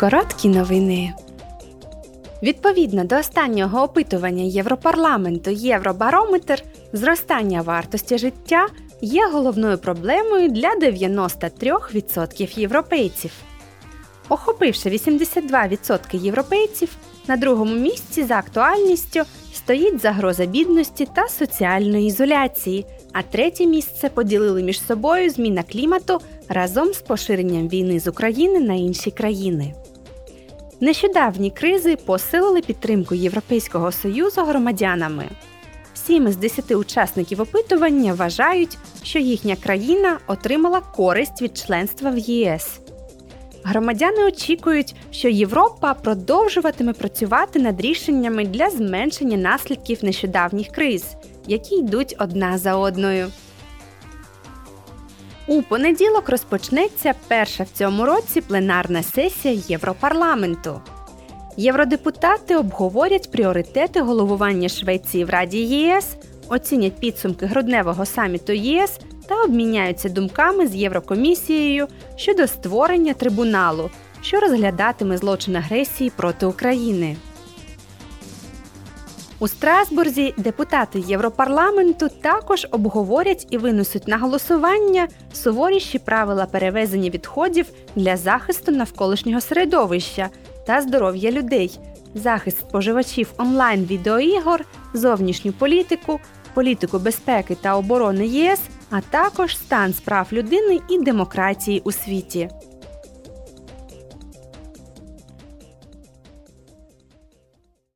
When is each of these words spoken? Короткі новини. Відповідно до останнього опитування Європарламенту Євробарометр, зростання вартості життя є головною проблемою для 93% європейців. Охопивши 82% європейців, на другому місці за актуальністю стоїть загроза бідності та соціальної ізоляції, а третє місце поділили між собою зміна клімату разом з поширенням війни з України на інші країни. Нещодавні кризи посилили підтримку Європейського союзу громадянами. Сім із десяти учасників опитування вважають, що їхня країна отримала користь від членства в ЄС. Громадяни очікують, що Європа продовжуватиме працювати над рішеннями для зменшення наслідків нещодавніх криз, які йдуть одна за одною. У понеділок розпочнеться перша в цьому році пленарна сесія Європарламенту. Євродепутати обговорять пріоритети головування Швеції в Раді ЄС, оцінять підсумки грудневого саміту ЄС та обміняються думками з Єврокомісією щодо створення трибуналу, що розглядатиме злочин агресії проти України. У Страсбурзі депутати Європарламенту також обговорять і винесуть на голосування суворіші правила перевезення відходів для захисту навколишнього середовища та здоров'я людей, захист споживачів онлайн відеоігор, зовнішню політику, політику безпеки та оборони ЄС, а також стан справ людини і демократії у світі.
Короткі 0.00 0.48
новини. 0.48 1.12
Відповідно 2.42 3.04
до 3.04 3.16
останнього 3.16 3.82
опитування 3.82 4.44
Європарламенту 4.44 5.50
Євробарометр, 5.50 6.62
зростання 6.92 7.62
вартості 7.62 8.18
життя 8.18 8.66
є 9.00 9.26
головною 9.26 9.78
проблемою 9.78 10.48
для 10.48 10.68
93% 10.68 12.58
європейців. 12.58 13.30
Охопивши 14.28 14.88
82% 14.88 16.16
європейців, 16.16 16.88
на 17.28 17.36
другому 17.36 17.74
місці 17.74 18.24
за 18.24 18.34
актуальністю 18.34 19.20
стоїть 19.54 20.00
загроза 20.00 20.46
бідності 20.46 21.08
та 21.14 21.28
соціальної 21.28 22.06
ізоляції, 22.06 22.86
а 23.12 23.22
третє 23.22 23.66
місце 23.66 24.08
поділили 24.08 24.62
між 24.62 24.82
собою 24.86 25.30
зміна 25.30 25.62
клімату 25.62 26.20
разом 26.48 26.92
з 26.92 26.98
поширенням 26.98 27.68
війни 27.68 28.00
з 28.00 28.06
України 28.06 28.60
на 28.60 28.74
інші 28.74 29.10
країни. 29.10 29.74
Нещодавні 30.82 31.50
кризи 31.50 31.96
посилили 31.96 32.60
підтримку 32.60 33.14
Європейського 33.14 33.92
союзу 33.92 34.42
громадянами. 34.44 35.28
Сім 35.94 36.28
із 36.28 36.36
десяти 36.36 36.74
учасників 36.74 37.40
опитування 37.40 38.14
вважають, 38.14 38.78
що 39.02 39.18
їхня 39.18 39.56
країна 39.56 40.18
отримала 40.26 40.80
користь 40.80 41.42
від 41.42 41.56
членства 41.56 42.10
в 42.10 42.18
ЄС. 42.18 42.80
Громадяни 43.64 44.24
очікують, 44.24 44.94
що 45.10 45.28
Європа 45.28 45.94
продовжуватиме 45.94 46.92
працювати 46.92 47.58
над 47.58 47.80
рішеннями 47.80 48.44
для 48.44 48.70
зменшення 48.70 49.36
наслідків 49.36 49.98
нещодавніх 50.04 50.68
криз, 50.68 51.04
які 51.46 51.74
йдуть 51.74 52.16
одна 52.18 52.58
за 52.58 52.76
одною. 52.76 53.26
У 55.50 55.62
понеділок 55.62 56.28
розпочнеться 56.28 57.14
перша 57.28 57.64
в 57.64 57.68
цьому 57.68 58.06
році 58.06 58.40
пленарна 58.40 59.02
сесія 59.02 59.62
Європарламенту. 59.68 60.80
Євродепутати 61.56 62.56
обговорять 62.56 63.30
пріоритети 63.30 64.00
головування 64.00 64.68
Швеції 64.68 65.24
в 65.24 65.30
Раді 65.30 65.58
ЄС, 65.58 66.16
оцінять 66.48 67.00
підсумки 67.00 67.46
грудневого 67.46 68.06
саміту 68.06 68.52
ЄС 68.52 68.98
та 69.28 69.42
обміняються 69.42 70.08
думками 70.08 70.66
з 70.66 70.74
Єврокомісією 70.74 71.86
щодо 72.16 72.46
створення 72.46 73.14
трибуналу, 73.14 73.90
що 74.22 74.40
розглядатиме 74.40 75.18
злочин 75.18 75.56
агресії 75.56 76.10
проти 76.16 76.46
України. 76.46 77.16
У 79.40 79.48
Страсбурзі 79.48 80.34
депутати 80.36 81.00
Європарламенту 81.00 82.08
також 82.08 82.66
обговорять 82.70 83.46
і 83.50 83.58
винесуть 83.58 84.08
на 84.08 84.18
голосування 84.18 85.08
суворіші 85.32 85.98
правила 85.98 86.46
перевезення 86.46 87.10
відходів 87.10 87.66
для 87.96 88.16
захисту 88.16 88.72
навколишнього 88.72 89.40
середовища 89.40 90.28
та 90.66 90.80
здоров'я 90.80 91.30
людей, 91.30 91.78
захист 92.14 92.58
споживачів 92.58 93.32
онлайн 93.38 93.84
відеоігор, 93.84 94.64
зовнішню 94.94 95.52
політику, 95.52 96.20
політику 96.54 96.98
безпеки 96.98 97.54
та 97.54 97.76
оборони 97.76 98.26
ЄС, 98.26 98.60
а 98.90 99.00
також 99.00 99.56
стан 99.56 99.92
справ 99.94 100.28
людини 100.32 100.80
і 100.88 100.98
демократії 100.98 101.82
у 101.84 101.92
світі. 101.92 102.50